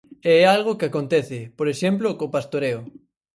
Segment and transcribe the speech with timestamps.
[0.29, 2.79] E é algo que acontece, por exemplo, co pastoreo.